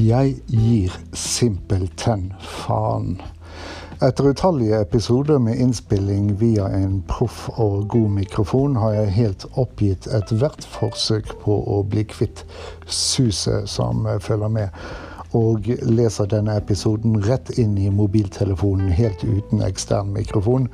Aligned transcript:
Jeg 0.00 0.36
gir 0.48 0.94
simpelthen 1.12 2.30
faen. 2.40 3.18
Etter 4.00 4.30
utallige 4.30 4.78
episoder 4.80 5.38
med 5.42 5.58
innspilling 5.60 6.30
via 6.40 6.70
en 6.72 7.02
proff 7.08 7.48
og 7.60 7.88
god 7.92 8.08
mikrofon, 8.16 8.78
har 8.80 8.94
jeg 8.96 9.12
helt 9.18 9.44
oppgitt 9.60 10.08
ethvert 10.16 10.64
forsøk 10.64 11.34
på 11.42 11.58
å 11.74 11.82
bli 11.84 12.06
kvitt 12.08 12.46
suset 12.86 13.68
som 13.68 14.08
følger 14.24 14.54
med, 14.56 14.80
og 15.36 15.68
leser 15.84 16.32
denne 16.32 16.56
episoden 16.62 17.20
rett 17.26 17.52
inn 17.60 17.76
i 17.76 17.92
mobiltelefonen 17.92 18.94
helt 18.96 19.20
uten 19.26 19.60
ekstern 19.68 20.14
mikrofon, 20.16 20.70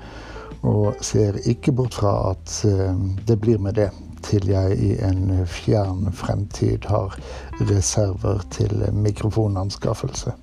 og 0.63 1.03
ser 1.03 1.41
ikke 1.51 1.75
bort 1.75 1.99
fra 1.99 2.15
at 2.31 2.61
eh, 2.69 3.07
det 3.27 3.41
blir 3.43 3.59
med 3.59 3.81
det 3.81 3.91
til 4.27 4.51
jeg 4.51 4.79
i 4.83 4.95
en 5.07 5.47
fjern 5.47 6.11
fremtid 6.13 6.89
har 6.91 7.15
reserver 7.61 8.43
til 8.51 8.83
mikrofonanskaffelse. 8.93 10.35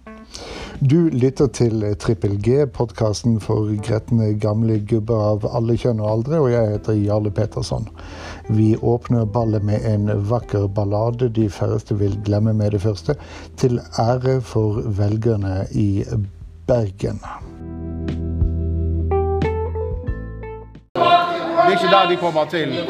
Du 0.81 1.09
lytter 1.13 1.48
til 1.48 1.84
Trippel 2.02 2.40
G, 2.41 2.66
podkasten 2.73 3.38
for 3.43 3.70
gretne 3.85 4.31
gamle 4.41 4.80
gubber 4.90 5.21
av 5.27 5.45
alle 5.55 5.77
kjønn 5.80 6.02
og 6.02 6.09
aldre, 6.09 6.41
og 6.41 6.49
jeg 6.52 6.71
heter 6.73 6.98
Jarle 6.98 7.31
Petersson. 7.31 7.88
Vi 8.49 8.73
åpner 8.81 9.30
ballet 9.30 9.63
med 9.63 9.85
en 9.88 10.09
vakker 10.29 10.68
ballade 10.68 11.29
de 11.38 11.48
færreste 11.54 11.99
vil 12.02 12.18
glemme 12.26 12.55
med 12.57 12.73
det 12.73 12.81
første, 12.84 13.15
til 13.57 13.79
ære 14.02 14.40
for 14.41 14.81
velgerne 14.99 15.68
i 15.71 16.04
Bergen. 16.68 17.21
Det 21.73 21.80
er 21.80 21.84
ikke 21.86 21.95
der 21.95 22.09
de 22.09 22.16
kommer 22.18 22.45
til. 22.45 22.70
Det 22.70 22.84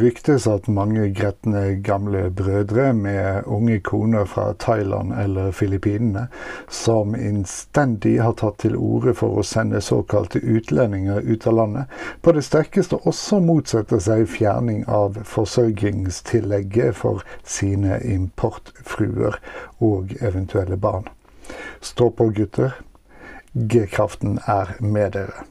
ryktes 0.00 0.46
at 0.46 0.68
mange 0.68 1.08
gretne 1.14 1.80
gamle 1.82 2.30
brødre 2.30 2.92
med 2.92 3.42
unge 3.46 3.80
koner 3.80 4.24
fra 4.24 4.52
Thailand 4.52 5.12
eller 5.12 5.52
Filippinene, 5.52 6.26
som 6.68 7.14
innstendig 7.14 8.20
har 8.20 8.32
tatt 8.32 8.58
til 8.58 8.76
orde 8.76 9.14
for 9.14 9.38
å 9.38 9.42
sende 9.46 9.80
såkalte 9.80 10.40
utlendinger 10.40 11.20
ut 11.20 11.46
av 11.46 11.54
landet, 11.54 11.84
på 12.22 12.32
det 12.32 12.44
sterkeste 12.44 13.00
også 13.06 13.40
motsetter 13.40 13.98
seg 13.98 14.26
fjerning 14.28 14.84
av 14.88 15.16
forsørgingstillegget 15.24 16.96
for 16.96 17.24
sine 17.44 18.00
importfruer 18.04 19.40
og 19.80 20.16
eventuelle 20.20 20.76
barn. 20.76 21.08
Stå 21.80 22.10
på, 22.10 22.30
gutter. 22.36 22.76
G-kraften 23.54 24.38
er 24.46 24.76
med 24.80 25.16
dere. 25.16 25.46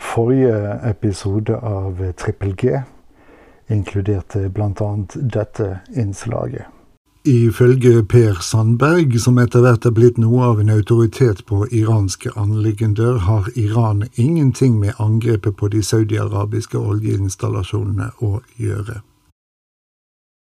Forrige 0.00 0.80
episode 0.90 1.56
av 1.56 2.12
Trippel 2.12 2.54
G 2.56 2.80
inkluderte 3.68 4.48
bl.a. 4.48 5.06
dette 5.14 5.80
innslaget. 5.96 6.64
Ifølge 7.24 8.04
Per 8.04 8.34
Sandberg, 8.40 9.18
som 9.20 9.38
etter 9.38 9.60
hvert 9.60 9.84
er 9.84 9.92
blitt 9.92 10.16
noe 10.18 10.40
av 10.46 10.60
en 10.62 10.72
autoritet 10.72 11.44
på 11.46 11.66
iranske 11.68 12.32
anliggender, 12.32 13.18
har 13.28 13.50
Iran 13.60 14.06
ingenting 14.14 14.80
med 14.80 14.96
angrepet 14.96 15.56
på 15.56 15.68
de 15.68 15.82
saudiarabiske 15.84 16.80
oljeinstallasjonene 16.80 18.08
å 18.24 18.40
gjøre. 18.56 19.02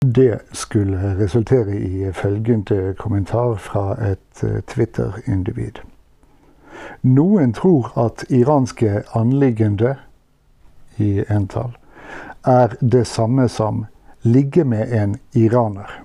Det 0.06 0.38
skulle 0.52 1.16
resultere 1.18 1.74
i 1.74 2.12
følgende 2.14 2.94
kommentar 2.98 3.58
fra 3.58 3.98
et 3.98 4.44
Twitter-individ. 4.70 5.82
Noen 7.02 7.52
tror 7.52 7.92
at 7.96 8.24
iranske 8.28 9.02
anliggende, 9.16 9.96
i 11.00 11.24
entall, 11.32 11.72
er 12.44 12.74
det 12.80 13.06
samme 13.06 13.48
som 13.48 13.86
ligge 14.22 14.64
med 14.64 14.92
en 14.92 15.16
iraner. 15.32 16.02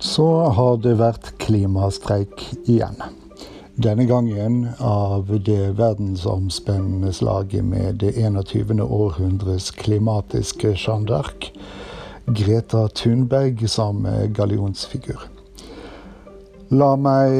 Så 0.00 0.28
har 0.56 0.76
det 0.82 0.98
vært 1.00 1.32
klimastreik 1.40 2.44
igjen. 2.66 3.19
Denne 3.80 4.04
gangen 4.04 4.68
av 4.78 5.40
det 5.44 5.70
verdensomspennende 5.78 7.12
slaget 7.12 7.64
med 7.64 7.94
det 7.94 8.12
21. 8.12 8.80
århundres 8.80 9.70
klimatiske 9.70 10.74
Jeanne 10.76 11.08
d'Arc, 11.08 11.48
Greta 12.26 12.88
Thunberg 12.88 13.68
som 13.68 14.04
gallionsfigur. 14.36 15.39
La 16.70 16.92
meg 16.94 17.32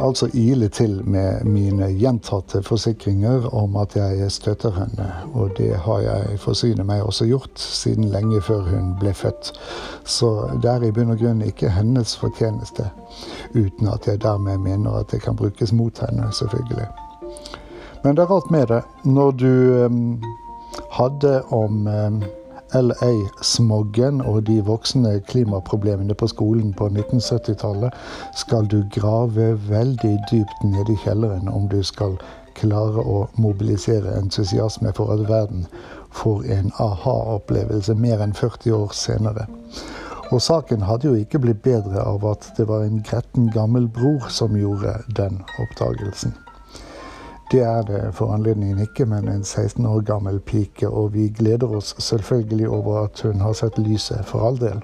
altså 0.00 0.30
ile 0.32 0.70
til 0.72 1.02
med 1.04 1.44
mine 1.44 1.90
gjentatte 1.92 2.62
forsikringer 2.64 3.50
om 3.52 3.76
at 3.76 3.96
jeg 3.98 4.30
støtter 4.32 4.72
henne, 4.72 5.08
og 5.36 5.50
det 5.58 5.74
har 5.84 6.00
jeg 6.06 6.38
forsyne 6.40 6.86
meg 6.88 7.02
også 7.04 7.26
gjort 7.28 7.60
siden 7.60 8.08
lenge 8.08 8.40
før 8.40 8.62
hun 8.70 8.94
ble 9.00 9.12
født. 9.12 9.52
Så 10.08 10.30
det 10.62 10.72
er 10.72 10.88
i 10.88 10.92
bunn 10.96 11.12
og 11.12 11.20
grunn 11.20 11.44
ikke 11.44 11.68
hennes 11.68 12.16
fortjeneste, 12.16 12.88
uten 13.52 13.92
at 13.92 14.08
jeg 14.08 14.22
dermed 14.24 14.64
mener 14.64 14.96
at 15.02 15.12
det 15.12 15.20
kan 15.20 15.36
brukes 15.36 15.72
mot 15.72 16.00
henne, 16.06 16.32
selvfølgelig. 16.32 16.88
Men 18.04 18.16
det 18.16 18.24
er 18.24 18.34
alt 18.34 18.50
med 18.50 18.66
det. 18.72 18.82
Når 19.04 19.30
du 19.30 19.52
um, 19.84 20.22
hadde 20.96 21.42
om 21.52 21.86
um, 21.86 22.22
LA-smoggen 22.74 24.20
og 24.20 24.46
de 24.46 24.58
voksende 24.64 25.20
klimaproblemene 25.28 26.14
på 26.14 26.26
skolen 26.26 26.74
på 26.76 26.88
1970-tallet, 26.88 27.94
skal 28.36 28.66
du 28.70 28.82
grave 28.94 29.54
veldig 29.68 30.16
dypt 30.30 30.64
ned 30.64 30.90
i 30.92 30.98
kjelleren 31.04 31.48
om 31.48 31.68
du 31.68 31.80
skal 31.82 32.18
klare 32.58 33.04
å 33.04 33.28
mobilisere 33.38 34.16
entusiasme 34.18 34.92
for 34.96 35.14
at 35.14 35.28
verden 35.28 35.66
får 36.10 36.44
en 36.58 36.72
aha-opplevelse 36.82 37.94
mer 37.94 38.24
enn 38.24 38.34
40 38.36 38.74
år 38.74 38.92
senere. 38.96 39.46
Og 40.28 40.42
saken 40.44 40.84
hadde 40.84 41.08
jo 41.08 41.14
ikke 41.16 41.40
blitt 41.40 41.62
bedre 41.64 42.02
av 42.04 42.26
at 42.28 42.50
det 42.58 42.68
var 42.68 42.84
en 42.84 43.00
gretten 43.06 43.48
gammel 43.54 43.88
bror 43.88 44.28
som 44.32 44.56
gjorde 44.56 44.98
den 45.16 45.40
oppdagelsen. 45.62 46.36
Det 47.52 47.62
er 47.64 47.82
det 47.82 48.00
for 48.12 48.32
anledningen 48.34 48.78
ikke, 48.84 49.06
men 49.08 49.28
en 49.28 49.44
16 49.44 49.86
år 49.86 50.00
gammel 50.04 50.40
pike. 50.40 50.88
Og 50.88 51.14
vi 51.14 51.28
gleder 51.28 51.76
oss 51.76 51.94
selvfølgelig 51.98 52.68
over 52.68 53.04
at 53.04 53.20
hun 53.24 53.40
har 53.40 53.52
sett 53.56 53.78
lyset, 53.78 54.24
for 54.28 54.44
all 54.48 54.60
del. 54.60 54.82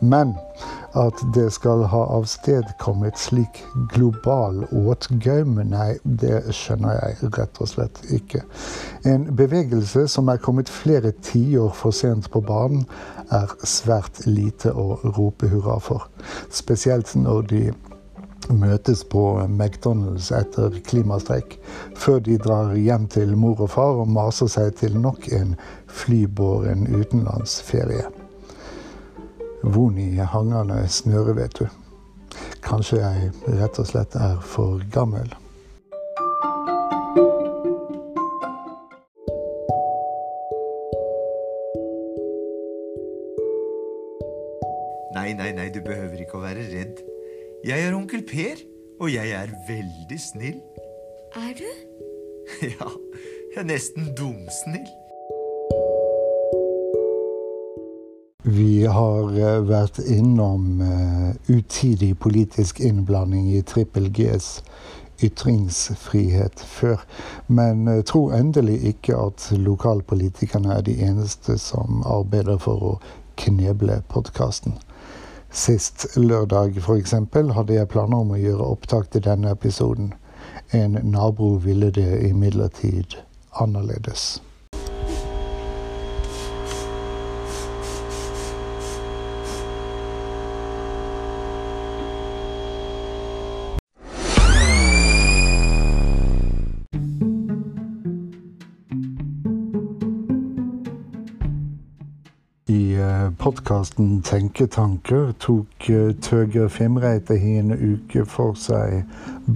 Men 0.00 0.34
at 0.96 1.14
det 1.34 1.52
skal 1.52 1.82
ha 1.90 2.02
avstedkommet 2.16 3.18
slik 3.18 3.62
global 3.92 4.62
åtgaum, 4.72 5.58
nei, 5.68 5.96
det 6.02 6.42
skjønner 6.56 6.96
jeg 7.00 7.32
rett 7.38 7.60
og 7.60 7.70
slett 7.72 8.00
ikke. 8.14 8.44
En 9.08 9.26
bevegelse 9.36 10.06
som 10.08 10.28
er 10.28 10.40
kommet 10.42 10.70
flere 10.72 11.12
tiår 11.24 11.74
for 11.76 11.94
sent 11.94 12.30
på 12.32 12.40
banen, 12.44 12.86
er 13.32 13.52
svært 13.64 14.22
lite 14.26 14.72
å 14.72 15.00
rope 15.16 15.48
hurra 15.52 15.76
for. 15.84 16.08
Spesielt 16.52 17.12
når 17.16 17.42
de 17.52 17.62
møtes 18.54 19.04
på 19.04 19.22
McDonald's 19.46 20.30
etter 20.34 20.78
klimastreik, 20.86 21.58
før 21.96 22.20
de 22.24 22.38
drar 22.42 22.74
hjem 22.76 23.08
til 23.12 23.34
mor 23.36 23.60
og 23.64 23.72
far 23.74 24.00
og 24.02 24.12
maser 24.12 24.50
seg 24.52 24.76
til 24.80 24.96
nok 25.00 25.28
en 25.32 25.56
flybåren 25.86 26.86
utenlandsferie. 26.92 28.06
Von 29.62 29.98
i 29.98 30.14
hangende 30.22 30.84
snøre, 30.88 31.34
vet 31.36 31.58
du. 31.58 31.66
Kanskje 32.62 33.02
jeg 33.02 33.32
rett 33.58 33.78
og 33.80 33.88
slett 33.90 34.16
er 34.18 34.38
for 34.44 34.82
gammel. 34.92 35.32
Jeg 47.68 47.84
er 47.84 47.94
onkel 47.94 48.22
Per, 48.24 48.60
og 49.00 49.10
jeg 49.12 49.30
er 49.30 49.50
veldig 49.68 50.20
snill. 50.20 50.60
Er 51.36 51.50
du? 51.58 51.66
Ja, 52.62 52.86
jeg 53.52 53.60
er 53.60 53.66
nesten 53.68 54.06
dumsnill. 54.16 54.86
Vi 58.56 58.86
har 58.88 59.36
eh, 59.36 59.58
vært 59.68 60.00
innom 60.00 60.80
uh, 60.80 61.36
utidig 61.52 62.14
politisk 62.18 62.80
innblanding 62.80 63.52
i 63.52 63.60
Trippel 63.60 64.08
Gs 64.16 64.62
ytringsfrihet 65.20 66.64
før, 66.64 67.04
men 67.52 67.84
uh, 67.84 68.00
tro 68.00 68.30
endelig 68.32 68.80
ikke 68.94 69.20
at 69.26 69.50
lokalpolitikerne 69.52 70.72
er 70.78 70.88
de 70.88 70.96
eneste 71.04 71.60
som 71.60 72.00
arbeider 72.06 72.56
for 72.64 72.94
å 72.94 72.98
kneble 73.36 74.00
podkasten. 74.08 74.80
Sist 75.50 76.06
lørdag 76.16 76.76
f.eks. 76.76 77.14
hadde 77.56 77.74
jeg 77.74 77.88
planer 77.88 78.20
om 78.20 78.34
å 78.34 78.40
gjøre 78.40 78.72
opptak 78.74 79.08
til 79.12 79.24
denne 79.24 79.50
episoden. 79.56 80.12
En 80.76 80.98
nabo 81.02 81.54
ville 81.64 81.90
det 81.90 82.28
imidlertid 82.28 83.16
annerledes. 83.56 84.42
Podkasten 103.48 104.22
Tenketanker 104.22 105.30
tok 105.40 105.88
eh, 105.88 106.10
Tøger 106.20 106.68
Fimreite 106.68 107.32
i 107.32 107.54
en 107.56 107.72
uke 107.72 108.26
for 108.28 108.52
seg 108.60 109.06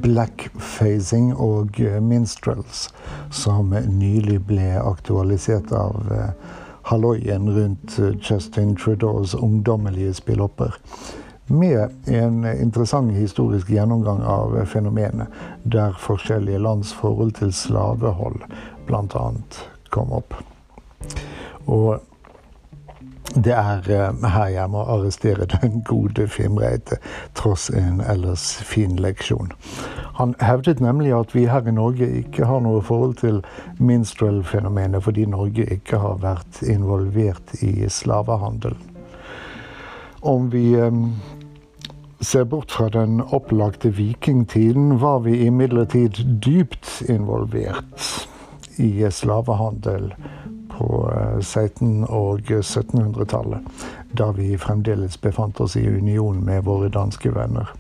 blackfacing 0.05 1.35
og 1.37 1.77
eh, 1.77 1.99
minstrels, 2.01 2.87
som 3.29 3.75
nylig 3.75 4.39
ble 4.49 4.71
aktualisert 4.81 5.75
av 5.77 6.09
eh, 6.09 6.55
halloien 6.89 7.51
rundt 7.53 7.99
Justin 8.25 8.73
Trudeaus 8.81 9.35
ungdommelige 9.35 10.15
spillopper. 10.23 10.79
Med 11.53 11.93
en 12.09 12.47
interessant 12.49 13.13
historisk 13.13 13.69
gjennomgang 13.75 14.23
av 14.25 14.57
fenomenet, 14.73 15.29
der 15.65 15.99
forskjellige 16.01 16.63
lands 16.65 16.95
forhold 16.97 17.37
til 17.43 17.53
slavehold 17.53 18.41
bl.a. 18.89 19.27
kom 19.93 20.17
opp. 20.17 20.39
Og 21.69 22.01
det 23.35 23.55
er 23.57 23.87
uh, 23.89 24.29
her 24.29 24.49
jeg 24.53 24.71
må 24.71 24.83
arrestere 24.85 25.47
den 25.47 25.83
gode 25.89 26.29
Fimreite, 26.29 26.99
tross 27.35 27.71
en 27.71 28.01
ellers 28.01 28.63
fin 28.65 28.97
leksjon. 29.01 29.53
Han 30.19 30.35
hevdet 30.41 30.81
nemlig 30.81 31.15
at 31.17 31.35
vi 31.35 31.47
her 31.49 31.67
i 31.67 31.75
Norge 31.75 32.09
ikke 32.23 32.47
har 32.47 32.61
noe 32.61 32.83
forhold 32.85 33.15
til 33.23 33.41
minstrel-fenomenet 33.79 35.05
fordi 35.05 35.25
Norge 35.25 35.67
ikke 35.73 35.99
har 36.03 36.21
vært 36.23 36.63
involvert 36.63 37.55
i 37.63 37.89
slavehandel. 37.89 38.77
Om 40.23 40.53
vi 40.53 40.77
um, 40.77 41.15
ser 42.21 42.45
bort 42.45 42.71
fra 42.73 42.89
den 42.93 43.21
opplagte 43.21 43.91
vikingtiden, 43.97 45.01
var 45.01 45.25
vi 45.25 45.41
imidlertid 45.47 46.21
dypt 46.45 47.03
involvert 47.09 48.29
i 48.79 49.11
slavehandel 49.11 50.13
på 50.71 51.12
1600- 51.43 52.03
eh, 52.03 52.15
og 52.15 52.41
1700-tallet, 52.41 53.61
da 54.19 54.31
vi 54.31 54.57
fremdeles 54.57 55.19
befant 55.19 55.61
oss 55.61 55.77
i 55.77 55.87
union 55.89 56.45
med 56.45 56.65
våre 56.65 56.89
danske 56.89 57.35
venner. 57.35 57.75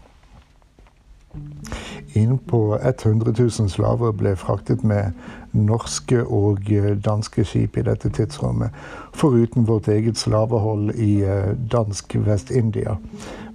Innpå 2.12 2.78
100 2.82 3.32
000 3.38 3.70
slaver 3.70 4.12
ble 4.12 4.34
fraktet 4.36 4.82
med 4.84 5.16
norske 5.52 6.20
og 6.24 6.68
eh, 6.72 6.92
danske 7.00 7.44
skip 7.48 7.78
i 7.80 7.84
dette 7.86 8.10
tidsrommet, 8.12 8.70
foruten 9.16 9.66
vårt 9.68 9.88
eget 9.88 10.20
slavehold 10.20 10.92
i 10.94 11.22
eh, 11.24 11.54
dansk 11.72 12.16
Vest-India, 12.26 12.98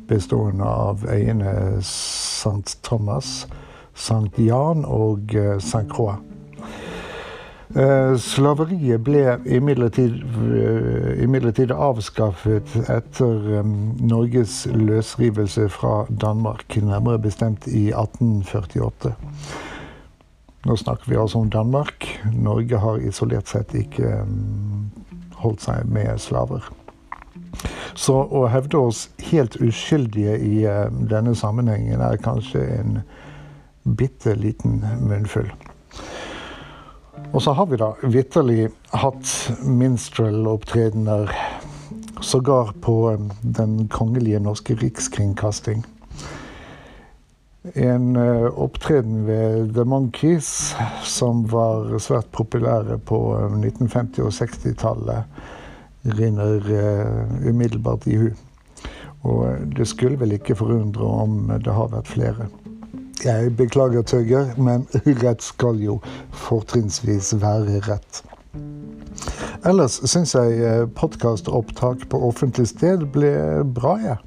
bestående 0.10 0.66
av 0.66 1.06
øyene 1.06 1.78
St. 1.86 2.80
Thomas, 2.84 3.48
St. 3.94 4.34
Jan 4.42 4.86
og 4.86 5.36
St. 5.60 5.86
Croix. 5.92 6.18
Eh, 7.76 8.16
slaveriet 8.16 9.04
ble 9.04 9.38
imidlertid, 9.46 10.24
eh, 11.68 11.76
avskaffet 11.76 12.76
etter 12.88 13.64
Norges 14.00 14.68
løsrivelse 14.72 15.68
fra 15.70 16.06
Danmark, 16.22 16.78
nærmere 16.82 17.20
bestemt 17.20 17.68
i 17.68 17.92
1848. 17.92 19.16
Nå 20.66 20.76
snakker 20.76 21.10
vi 21.10 21.16
altså 21.16 21.40
om 21.40 21.50
Danmark. 21.50 22.08
Norge 22.34 22.78
har 22.78 22.98
isolert 22.98 23.48
sett 23.48 23.76
ikke 23.76 24.26
holdt 25.36 25.62
seg 25.62 25.86
med 25.92 26.20
slaver. 26.20 26.64
Så 27.96 28.16
å 28.32 28.48
hevde 28.48 28.78
oss 28.78 29.10
helt 29.32 29.56
uskyldige 29.62 30.40
i 30.40 30.66
denne 31.10 31.36
sammenhengen 31.36 32.02
er 32.02 32.18
kanskje 32.18 32.64
en 32.80 33.02
bitte 33.98 34.36
liten 34.36 34.84
munnfull. 35.02 35.52
Og 37.32 37.42
så 37.42 37.52
har 37.52 37.66
vi 37.68 37.78
da 37.78 37.92
vitterlig 38.02 38.70
hatt 38.96 39.32
minstrel-opptredener 39.62 41.32
sågar 42.22 42.72
på 42.82 43.10
um, 43.12 43.32
Den 43.42 43.88
kongelige 43.88 44.40
norske 44.40 44.76
rikskringkasting. 44.76 45.84
En 47.76 48.16
uh, 48.16 48.48
opptreden 48.56 49.26
ved 49.28 49.74
The 49.76 49.84
Monkees 49.84 50.76
som 51.04 51.44
var 51.52 51.98
svært 52.00 52.32
populære 52.32 52.98
på 52.98 53.20
1950- 53.36 54.22
um, 54.22 54.26
og 54.26 54.34
60-tallet, 54.40 55.24
rinner 56.08 56.64
umiddelbart 57.44 58.08
i 58.08 58.16
hu. 58.16 58.30
Og 59.28 59.68
det 59.76 59.88
skulle 59.88 60.20
vel 60.20 60.38
ikke 60.38 60.56
forundre 60.56 61.04
om 61.04 61.52
det 61.60 61.74
har 61.74 61.92
vært 61.92 62.08
flere. 62.08 62.48
Jeg 63.26 63.56
beklager, 63.58 64.02
Tøgger, 64.02 64.52
men 64.62 64.86
rett 65.24 65.42
skal 65.42 65.80
jo 65.82 65.98
fortrinnsvis 66.46 67.34
være 67.42 67.80
rett. 67.88 68.22
Ellers 69.66 69.98
syns 70.06 70.36
jeg 70.36 70.60
eh, 70.62 70.84
podkastopptak 70.96 72.06
på 72.12 72.20
offentlig 72.30 72.68
sted 72.70 73.08
ble 73.14 73.34
bra, 73.74 73.96
jeg. 74.04 74.18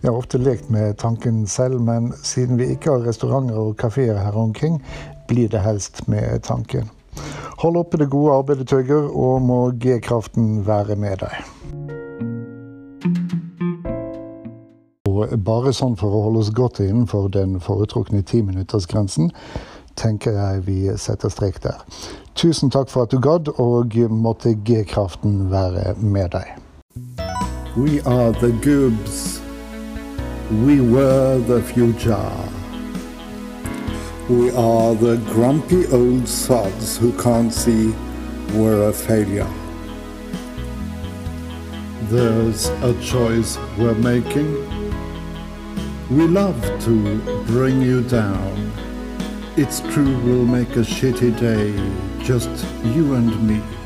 Jeg 0.00 0.08
har 0.08 0.16
ofte 0.16 0.38
lekt 0.40 0.70
med 0.70 0.94
tanken 1.02 1.42
selv, 1.50 1.82
men 1.82 2.12
siden 2.22 2.58
vi 2.60 2.70
ikke 2.72 2.94
har 2.94 3.06
restauranter 3.08 3.58
og 3.58 3.76
kafeer 3.82 4.22
her 4.22 4.38
omkring, 4.38 4.78
blir 5.28 5.50
det 5.50 5.64
helst 5.66 6.06
med 6.08 6.40
tanken. 6.46 6.88
Hold 7.60 7.82
oppe 7.82 7.98
det 8.00 8.12
gode 8.14 8.38
arbeidet, 8.38 8.68
Tøgger, 8.70 9.10
og 9.10 9.42
må 9.42 9.62
G-kraften 9.82 10.62
være 10.66 10.96
med 10.96 11.26
deg. 11.26 11.99
Bare 15.44 15.72
sånn 15.76 15.96
for 16.00 16.12
å 16.14 16.22
holde 16.26 16.44
oss 16.44 16.52
godt 16.54 16.80
innenfor 16.84 17.28
den 17.34 17.58
foretrukne 17.60 18.22
timinuttersgrensen, 18.26 19.30
tenker 20.00 20.36
jeg 20.36 20.64
vi 20.66 20.78
setter 20.96 21.32
strek 21.32 21.60
der. 21.64 21.82
Tusen 22.38 22.70
takk 22.70 22.88
for 22.88 23.04
at 23.04 23.12
du 23.12 23.20
gadd, 23.20 23.50
og 23.60 23.96
måtte 24.10 24.54
G-kraften 24.64 25.50
være 25.50 25.94
med 26.00 26.32
deg. 26.32 26.56
We 27.76 28.00
are 28.06 28.32
the 28.32 28.52
goobs. 28.64 29.40
We 30.64 30.80
were 30.80 31.38
the 31.46 31.62
future. 31.62 32.30
We 34.28 34.50
are 34.50 34.94
the 34.94 35.16
grumpy 35.32 35.86
old 35.92 36.28
sods 36.28 36.96
who 36.96 37.12
can't 37.12 37.52
see 37.52 37.94
we're 38.54 38.88
a 38.88 38.92
failure. 38.92 39.48
There's 42.10 42.68
a 42.82 42.94
choice 43.00 43.58
we're 43.78 43.94
making. 43.94 44.79
We 46.10 46.26
love 46.26 46.60
to 46.86 47.44
bring 47.46 47.80
you 47.80 48.02
down. 48.02 48.72
It's 49.56 49.78
true 49.78 50.18
we'll 50.24 50.44
make 50.44 50.70
a 50.70 50.80
shitty 50.80 51.38
day, 51.38 51.70
just 52.20 52.50
you 52.82 53.14
and 53.14 53.48
me. 53.48 53.79